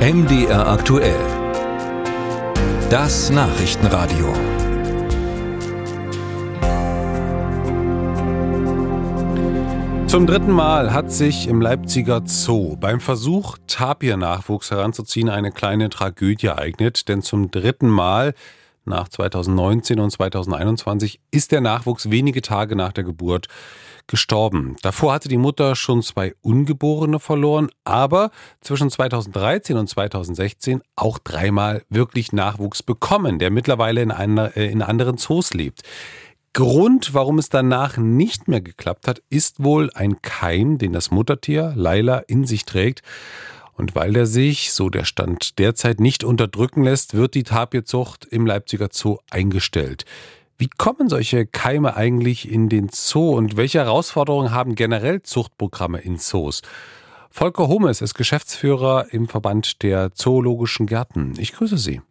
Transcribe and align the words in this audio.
MDR 0.00 0.66
aktuell. 0.66 1.20
Das 2.88 3.28
Nachrichtenradio. 3.28 4.32
Zum 10.06 10.26
dritten 10.26 10.52
Mal 10.52 10.94
hat 10.94 11.12
sich 11.12 11.48
im 11.48 11.60
Leipziger 11.60 12.22
Zoo 12.24 12.76
beim 12.76 13.00
Versuch, 13.00 13.58
Tapir-Nachwuchs 13.66 14.70
heranzuziehen, 14.70 15.28
eine 15.28 15.52
kleine 15.52 15.90
Tragödie 15.90 16.46
ereignet. 16.46 17.06
Denn 17.08 17.20
zum 17.20 17.50
dritten 17.50 17.90
Mal 17.90 18.32
nach 18.86 19.10
2019 19.10 20.00
und 20.00 20.10
2021 20.10 21.20
ist 21.30 21.52
der 21.52 21.60
Nachwuchs 21.60 22.10
wenige 22.10 22.40
Tage 22.40 22.74
nach 22.74 22.94
der 22.94 23.04
Geburt 23.04 23.48
gestorben. 24.10 24.76
Davor 24.82 25.14
hatte 25.14 25.28
die 25.28 25.38
Mutter 25.38 25.76
schon 25.76 26.02
zwei 26.02 26.34
Ungeborene 26.42 27.20
verloren, 27.20 27.70
aber 27.84 28.30
zwischen 28.60 28.90
2013 28.90 29.76
und 29.76 29.88
2016 29.88 30.82
auch 30.96 31.18
dreimal 31.18 31.82
wirklich 31.88 32.32
Nachwuchs 32.32 32.82
bekommen, 32.82 33.38
der 33.38 33.50
mittlerweile 33.50 34.02
in, 34.02 34.10
einer, 34.10 34.56
äh, 34.56 34.70
in 34.70 34.82
anderen 34.82 35.16
Zoos 35.16 35.54
lebt. 35.54 35.82
Grund, 36.52 37.14
warum 37.14 37.38
es 37.38 37.48
danach 37.48 37.96
nicht 37.96 38.48
mehr 38.48 38.60
geklappt 38.60 39.06
hat, 39.06 39.22
ist 39.30 39.62
wohl 39.62 39.90
ein 39.94 40.20
Keim, 40.20 40.78
den 40.78 40.92
das 40.92 41.12
Muttertier 41.12 41.72
Laila 41.76 42.18
in 42.18 42.44
sich 42.44 42.64
trägt. 42.64 43.02
Und 43.74 43.94
weil 43.94 44.12
der 44.12 44.26
sich, 44.26 44.72
so 44.72 44.90
der 44.90 45.04
Stand 45.04 45.58
derzeit, 45.60 46.00
nicht 46.00 46.24
unterdrücken 46.24 46.82
lässt, 46.82 47.14
wird 47.14 47.34
die 47.34 47.44
Tapirzucht 47.44 48.26
im 48.26 48.44
Leipziger 48.44 48.88
Zoo 48.90 49.18
eingestellt. 49.30 50.04
Wie 50.60 50.68
kommen 50.76 51.08
solche 51.08 51.46
Keime 51.46 51.96
eigentlich 51.96 52.46
in 52.52 52.68
den 52.68 52.90
Zoo 52.90 53.34
und 53.34 53.56
welche 53.56 53.78
Herausforderungen 53.78 54.52
haben 54.52 54.74
generell 54.74 55.22
Zuchtprogramme 55.22 56.00
in 56.00 56.18
Zoos? 56.18 56.60
Volker 57.30 57.66
Hummes 57.66 58.02
ist 58.02 58.12
Geschäftsführer 58.12 59.06
im 59.10 59.26
Verband 59.26 59.82
der 59.82 60.10
Zoologischen 60.10 60.84
Gärten. 60.84 61.32
Ich 61.38 61.54
grüße 61.54 61.78
Sie. 61.78 62.02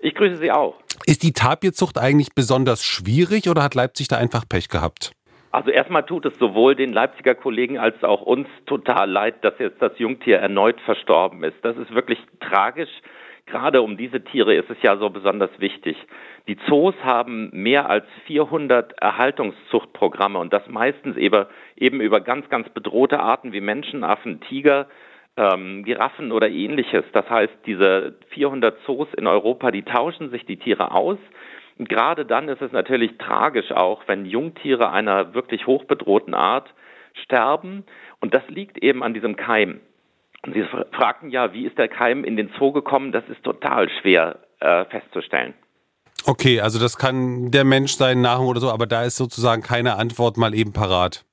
Ich 0.00 0.16
grüße 0.16 0.38
Sie 0.38 0.50
auch. 0.50 0.74
Ist 1.06 1.22
die 1.22 1.30
Tapirzucht 1.30 1.96
eigentlich 1.96 2.34
besonders 2.34 2.82
schwierig 2.82 3.48
oder 3.48 3.62
hat 3.62 3.76
Leipzig 3.76 4.08
da 4.08 4.16
einfach 4.16 4.48
Pech 4.48 4.68
gehabt? 4.68 5.12
Also 5.52 5.70
erstmal 5.70 6.04
tut 6.04 6.26
es 6.26 6.36
sowohl 6.40 6.74
den 6.74 6.92
Leipziger 6.92 7.36
Kollegen 7.36 7.78
als 7.78 8.02
auch 8.02 8.22
uns 8.22 8.48
total 8.66 9.08
leid, 9.08 9.44
dass 9.44 9.54
jetzt 9.60 9.80
das 9.80 9.92
Jungtier 9.98 10.38
erneut 10.38 10.80
verstorben 10.80 11.44
ist. 11.44 11.58
Das 11.62 11.76
ist 11.76 11.94
wirklich 11.94 12.18
tragisch. 12.40 12.90
Gerade 13.46 13.80
um 13.82 13.96
diese 13.96 14.24
Tiere 14.24 14.54
ist 14.54 14.70
es 14.70 14.82
ja 14.82 14.96
so 14.96 15.08
besonders 15.08 15.50
wichtig. 15.60 15.96
Die 16.48 16.56
Zoos 16.66 16.94
haben 17.04 17.50
mehr 17.52 17.88
als 17.88 18.04
400 18.26 18.94
Erhaltungszuchtprogramme 19.00 20.38
und 20.38 20.52
das 20.52 20.68
meistens 20.68 21.16
eben, 21.16 21.46
eben 21.76 22.00
über 22.00 22.20
ganz, 22.20 22.48
ganz 22.48 22.68
bedrohte 22.70 23.20
Arten 23.20 23.52
wie 23.52 23.60
Menschenaffen, 23.60 24.40
Tiger, 24.40 24.88
ähm, 25.36 25.84
Giraffen 25.84 26.32
oder 26.32 26.48
ähnliches. 26.48 27.04
Das 27.12 27.30
heißt, 27.30 27.54
diese 27.66 28.16
400 28.30 28.80
Zoos 28.84 29.08
in 29.16 29.28
Europa, 29.28 29.70
die 29.70 29.84
tauschen 29.84 30.30
sich 30.30 30.44
die 30.44 30.56
Tiere 30.56 30.90
aus. 30.90 31.18
Und 31.78 31.88
gerade 31.88 32.24
dann 32.24 32.48
ist 32.48 32.62
es 32.62 32.72
natürlich 32.72 33.16
tragisch 33.18 33.70
auch, 33.70 34.02
wenn 34.08 34.26
Jungtiere 34.26 34.90
einer 34.90 35.34
wirklich 35.34 35.68
hochbedrohten 35.68 36.34
Art 36.34 36.74
sterben. 37.22 37.84
Und 38.20 38.34
das 38.34 38.42
liegt 38.48 38.78
eben 38.78 39.04
an 39.04 39.14
diesem 39.14 39.36
Keim. 39.36 39.80
Sie 40.52 40.64
fragten 40.92 41.30
ja, 41.30 41.52
wie 41.52 41.66
ist 41.66 41.78
der 41.78 41.88
Keim 41.88 42.24
in 42.24 42.36
den 42.36 42.50
Zoo 42.58 42.72
gekommen? 42.72 43.12
Das 43.12 43.24
ist 43.28 43.42
total 43.42 43.88
schwer 44.00 44.38
äh, 44.60 44.84
festzustellen. 44.86 45.54
Okay, 46.26 46.60
also 46.60 46.80
das 46.80 46.96
kann 46.96 47.50
der 47.50 47.64
Mensch 47.64 47.92
sein, 47.92 48.20
Nahrung 48.20 48.48
oder 48.48 48.60
so, 48.60 48.70
aber 48.70 48.86
da 48.86 49.04
ist 49.04 49.16
sozusagen 49.16 49.62
keine 49.62 49.96
Antwort 49.96 50.36
mal 50.36 50.54
eben 50.54 50.72
parat. 50.72 51.24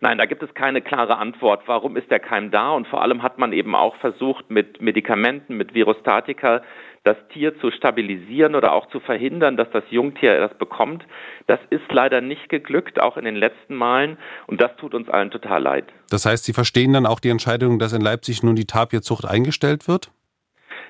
Nein, 0.00 0.18
da 0.18 0.26
gibt 0.26 0.42
es 0.42 0.52
keine 0.54 0.82
klare 0.82 1.16
Antwort. 1.16 1.62
Warum 1.66 1.96
ist 1.96 2.10
der 2.10 2.20
Keim 2.20 2.50
da? 2.50 2.70
Und 2.70 2.86
vor 2.86 3.02
allem 3.02 3.22
hat 3.22 3.38
man 3.38 3.52
eben 3.52 3.74
auch 3.74 3.96
versucht, 3.96 4.50
mit 4.50 4.80
Medikamenten, 4.80 5.56
mit 5.56 5.74
Virostatika 5.74 6.62
das 7.06 7.16
Tier 7.32 7.58
zu 7.60 7.70
stabilisieren 7.70 8.54
oder 8.54 8.72
auch 8.72 8.88
zu 8.88 9.00
verhindern, 9.00 9.56
dass 9.56 9.70
das 9.70 9.84
Jungtier 9.90 10.40
das 10.40 10.56
bekommt. 10.58 11.04
Das 11.46 11.60
ist 11.70 11.90
leider 11.90 12.20
nicht 12.20 12.48
geglückt, 12.48 13.00
auch 13.00 13.16
in 13.16 13.24
den 13.24 13.36
letzten 13.36 13.76
Malen. 13.76 14.18
Und 14.46 14.60
das 14.60 14.74
tut 14.76 14.92
uns 14.92 15.08
allen 15.08 15.30
total 15.30 15.62
leid. 15.62 15.84
Das 16.10 16.26
heißt, 16.26 16.44
Sie 16.44 16.52
verstehen 16.52 16.92
dann 16.92 17.06
auch 17.06 17.20
die 17.20 17.30
Entscheidung, 17.30 17.78
dass 17.78 17.92
in 17.92 18.00
Leipzig 18.00 18.42
nun 18.42 18.56
die 18.56 18.66
Tapirzucht 18.66 19.24
eingestellt 19.24 19.86
wird? 19.86 20.10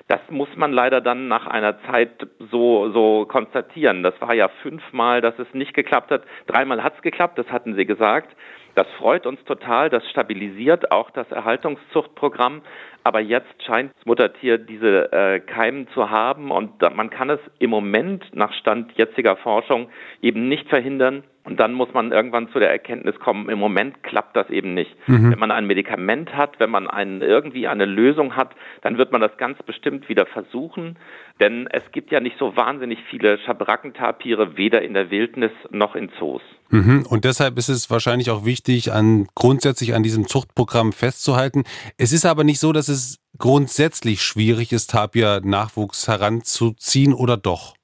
Das 0.07 0.21
muss 0.29 0.47
man 0.55 0.71
leider 0.71 1.01
dann 1.01 1.27
nach 1.27 1.47
einer 1.47 1.81
Zeit 1.83 2.27
so, 2.49 2.89
so 2.91 3.25
konstatieren. 3.25 4.03
Das 4.03 4.13
war 4.21 4.33
ja 4.33 4.49
fünfmal, 4.61 5.21
dass 5.21 5.37
es 5.37 5.47
nicht 5.53 5.73
geklappt 5.73 6.11
hat. 6.11 6.23
Dreimal 6.47 6.81
hat 6.81 6.95
es 6.95 7.01
geklappt, 7.01 7.37
das 7.37 7.47
hatten 7.47 7.75
Sie 7.75 7.85
gesagt. 7.85 8.35
Das 8.77 8.85
freut 8.99 9.25
uns 9.25 9.43
total, 9.45 9.89
das 9.89 10.07
stabilisiert 10.11 10.91
auch 10.91 11.09
das 11.09 11.31
Erhaltungszuchtprogramm. 11.31 12.61
Aber 13.03 13.19
jetzt 13.21 13.63
scheint 13.63 13.91
das 13.97 14.05
Muttertier 14.05 14.59
diese 14.59 15.11
äh, 15.11 15.39
Keimen 15.39 15.87
zu 15.95 16.11
haben 16.11 16.51
und 16.51 16.79
man 16.95 17.09
kann 17.09 17.31
es 17.31 17.39
im 17.57 17.71
Moment 17.71 18.23
nach 18.35 18.53
Stand 18.53 18.91
jetziger 18.95 19.35
Forschung 19.35 19.89
eben 20.21 20.47
nicht 20.47 20.69
verhindern, 20.69 21.23
und 21.47 21.61
dann 21.61 21.71
muss 21.71 21.93
man 21.93 22.11
irgendwann 22.11 22.49
zu 22.49 22.59
der 22.59 22.69
Erkenntnis 22.69 23.17
kommen, 23.19 23.47
im 23.47 23.57
Moment 23.57 24.03
klappt 24.03 24.35
das 24.35 24.49
eben 24.49 24.73
nicht. 24.73 24.93
Mhm. 25.07 25.31
Wenn 25.31 25.39
man 25.39 25.51
ein 25.51 25.65
Medikament 25.65 26.35
hat, 26.35 26.59
wenn 26.59 26.69
man 26.69 26.89
einen, 26.89 27.21
irgendwie 27.21 27.69
eine 27.69 27.85
Lösung 27.85 28.35
hat, 28.35 28.53
dann 28.81 28.97
wird 28.97 29.13
man 29.13 29.21
das 29.21 29.37
ganz 29.37 29.57
bestimmt 29.63 30.09
wieder 30.09 30.25
versuchen. 30.25 30.97
Denn 31.39 31.69
es 31.71 31.83
gibt 31.93 32.11
ja 32.11 32.19
nicht 32.19 32.37
so 32.37 32.57
wahnsinnig 32.57 32.99
viele 33.09 33.37
Schabrackentapire, 33.37 34.57
weder 34.57 34.81
in 34.81 34.93
der 34.93 35.09
Wildnis 35.09 35.51
noch 35.69 35.95
in 35.95 36.09
Zoos. 36.19 36.41
Mhm. 36.69 37.05
Und 37.07 37.25
deshalb 37.25 37.57
ist 37.57 37.69
es 37.69 37.89
wahrscheinlich 37.89 38.29
auch 38.29 38.45
wichtig, 38.45 38.91
an, 38.91 39.27
grundsätzlich 39.35 39.93
an 39.93 40.03
diesem 40.03 40.27
Zuchtprogramm 40.27 40.93
festzuhalten. 40.93 41.63
Es 41.97 42.11
ist 42.11 42.25
aber 42.25 42.43
nicht 42.43 42.59
so, 42.59 42.73
dass 42.73 42.87
es 42.87 43.19
grundsätzlich 43.37 44.21
schwierig 44.21 44.73
ist, 44.73 44.89
Tapir-Nachwuchs 44.91 46.07
heranzuziehen 46.07 47.13
oder 47.13 47.37
doch? 47.37 47.75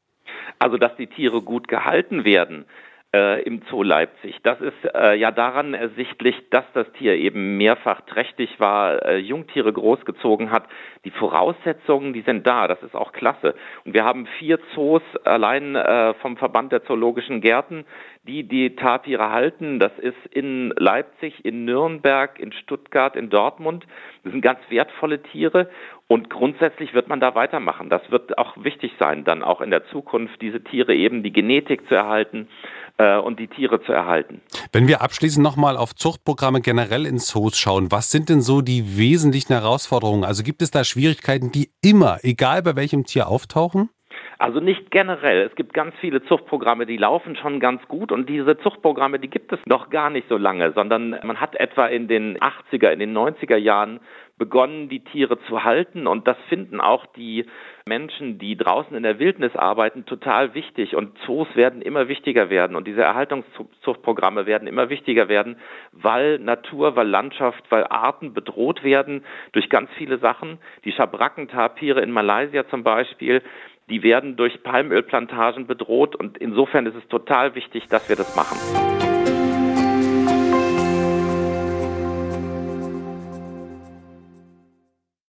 Also, 0.60 0.78
dass 0.78 0.96
die 0.98 1.08
Tiere 1.08 1.42
gut 1.42 1.68
gehalten 1.68 2.26
werden, 2.26 2.66
äh, 3.14 3.44
im 3.44 3.62
Zoo 3.70 3.84
Leipzig. 3.84 4.40
Das 4.44 4.60
ist 4.60 4.74
äh, 4.94 5.16
ja 5.16 5.32
daran 5.32 5.74
ersichtlich, 5.74 6.36
dass 6.50 6.66
das 6.74 6.92
Tier 6.94 7.16
eben 7.16 7.58
mehrfach 7.58 8.02
trächtig 8.02 8.60
war, 8.60 9.06
äh, 9.06 9.18
Jungtiere 9.18 9.72
großgezogen 9.72 10.52
hat. 10.52 10.64
Die 11.06 11.12
Voraussetzungen, 11.12 12.14
die 12.14 12.22
sind 12.22 12.48
da. 12.48 12.68
Das 12.68 12.82
ist 12.82 12.96
auch 12.96 13.12
klasse. 13.12 13.56
Und 13.86 13.94
wir 13.94 14.04
haben 14.04 14.28
vier 14.40 14.60
Zoos 14.74 15.04
allein 15.26 15.76
äh, 15.76 16.14
vom 16.16 16.38
Verband 16.38 16.72
der 16.72 16.84
Zoologischen 16.86 17.42
Gärten, 17.42 17.86
die 18.24 18.48
die 18.48 18.76
Tapire 18.76 19.30
halten. 19.30 19.80
Das 19.80 19.92
ist 20.00 20.18
in 20.32 20.74
Leipzig, 20.78 21.46
in 21.46 21.66
Nürnberg, 21.66 22.40
in 22.40 22.52
Stuttgart, 22.52 23.16
in 23.16 23.30
Dortmund. 23.30 23.86
Das 24.24 24.32
sind 24.32 24.42
ganz 24.42 24.60
wertvolle 24.70 25.22
Tiere. 25.22 25.70
Und 26.08 26.30
grundsätzlich 26.30 26.94
wird 26.94 27.08
man 27.08 27.20
da 27.20 27.34
weitermachen. 27.34 27.90
Das 27.90 28.02
wird 28.12 28.38
auch 28.38 28.56
wichtig 28.58 28.92
sein, 29.00 29.24
dann 29.24 29.42
auch 29.42 29.62
in 29.62 29.72
der 29.72 29.86
Zukunft 29.88 30.42
diese 30.42 30.64
Tiere 30.64 30.94
eben 30.94 31.24
die 31.24 31.32
Genetik 31.32 31.88
zu 31.88 31.96
erhalten 31.96 32.50
äh, 32.98 33.18
und 33.18 33.40
die 33.40 33.48
Tiere 33.48 33.82
zu 33.84 33.94
erhalten. 33.94 34.42
Wenn 34.72 34.88
wir 34.88 35.02
abschließend 35.02 35.44
nochmal 35.44 35.78
auf 35.78 35.96
Zuchtprogramme 35.96 36.62
generell 36.62 37.06
in 37.06 37.18
Zoos 37.18 37.58
schauen, 37.58 37.92
was 37.92 38.12
sind 38.12 38.30
denn 38.30 38.42
so 38.42 38.62
die 38.62 38.98
wesentlichen 38.98 39.54
Herausforderungen? 39.54 40.24
Also 40.24 40.44
gibt 40.44 40.62
es 40.62 40.72
da 40.72 40.84
Schwierigkeiten, 40.84 41.52
die 41.52 41.70
immer, 41.82 42.20
egal 42.24 42.62
bei 42.62 42.76
welchem 42.76 43.06
Tier, 43.06 43.28
auftauchen? 43.28 43.90
Also 44.38 44.60
nicht 44.60 44.92
generell. 44.92 45.42
Es 45.42 45.56
gibt 45.56 45.74
ganz 45.74 45.96
viele 46.00 46.24
Zuchtprogramme, 46.24 46.86
die 46.86 46.98
laufen 46.98 47.36
schon 47.36 47.60
ganz 47.60 47.88
gut 47.88 48.12
und 48.12 48.30
diese 48.30 48.58
Zuchtprogramme, 48.58 49.20
die 49.20 49.30
gibt 49.30 49.52
es 49.54 49.60
noch 49.66 49.90
gar 49.90 50.10
nicht 50.10 50.28
so 50.30 50.38
lange, 50.38 50.72
sondern 50.74 51.20
man 51.24 51.40
hat 51.40 51.56
etwa 51.56 51.88
in 51.88 52.08
den 52.08 52.38
80er, 52.38 52.90
in 52.90 53.00
den 53.00 53.16
90er 53.16 53.58
Jahren 53.58 54.00
begonnen, 54.38 54.90
die 54.90 55.04
Tiere 55.04 55.40
zu 55.48 55.64
halten. 55.64 56.08
Und 56.08 56.28
das 56.28 56.38
finden 56.50 56.82
auch 56.82 57.06
die 57.16 57.46
Menschen, 57.86 58.40
die 58.40 58.58
draußen 58.58 58.96
in 58.96 59.04
der 59.04 59.20
Wildnis 59.20 59.56
arbeiten, 59.56 60.06
total 60.06 60.54
wichtig. 60.54 60.96
Und 60.96 61.18
Zoos 61.20 61.48
werden 61.56 61.82
immer 61.82 62.08
wichtiger 62.08 62.50
werden. 62.50 62.76
Und 62.76 62.88
diese 62.88 63.04
Erhaltungszuchtprogramme 63.04 64.46
werden 64.46 64.68
immer 64.68 64.90
wichtiger 64.90 65.30
werden, 65.30 65.58
weil 65.92 66.40
Natur, 66.40 66.96
weil 66.96 67.08
Landschaft, 67.08 67.64
weil 67.70 67.86
Arten 67.86 68.34
bedroht 68.34 68.84
werden 68.84 69.24
durch 69.52 69.70
ganz 69.70 69.90
viele 69.98 70.18
Sachen. 70.18 70.58
Die 70.84 70.92
Schabrackentapire 70.92 72.02
in 72.02 72.12
Malaysia 72.12 72.68
zum 72.70 72.84
Beispiel, 72.84 73.42
die 73.90 74.04
werden 74.04 74.36
durch 74.36 74.64
Palmölplantagen 74.64 75.68
bedroht. 75.68 76.16
Und 76.16 76.38
insofern 76.38 76.86
ist 76.86 76.96
es 76.96 77.08
total 77.08 77.56
wichtig, 77.56 77.88
dass 77.88 78.10
wir 78.10 78.16
das 78.16 78.36
machen. 78.36 78.58